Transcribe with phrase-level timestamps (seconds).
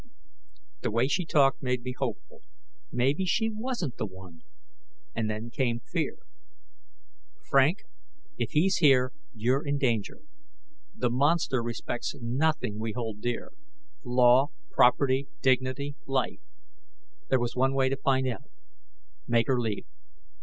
[0.81, 2.41] The way she talked made me hopeful.
[2.91, 4.41] Maybe she wasn't the one...
[5.13, 6.15] and then came fear.
[7.47, 7.83] Frank,
[8.35, 10.21] if he's here, you're in danger.
[10.95, 13.51] The monster respects nothing we hold dear
[14.03, 16.41] law, property, dignity, life.
[17.29, 18.49] There was one way to find out:
[19.27, 19.85] make her leave.